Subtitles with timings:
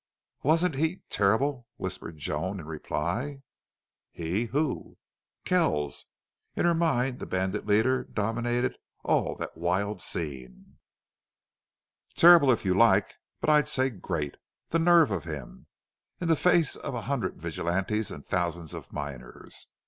[0.41, 3.43] "Wasn't he terrible!" whispered Joan in reply.
[4.11, 4.45] "He!
[4.45, 4.97] Who?"
[5.45, 6.07] "Kells."
[6.55, 10.79] In her mind the bandit leader dominated all that wild scene.
[12.15, 13.13] "Terrible, if you like.
[13.41, 14.37] But I'd say great!...
[14.69, 15.67] The nerve of him!
[16.19, 19.67] In the face of a hundred vigilantes and thousands of miners!